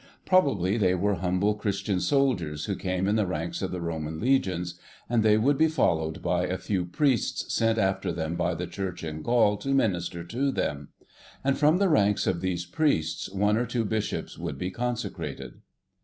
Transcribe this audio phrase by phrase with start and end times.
[0.25, 4.79] Probably they were humble Christian soldiers who came in the ranks of the Roman legions,
[5.07, 9.03] and they would be followed by a few priests sent after them by the Church
[9.03, 10.87] in Gaul to minister to them;
[11.43, 15.61] and from the ranks of these priests one or two Bishops would be consecrated.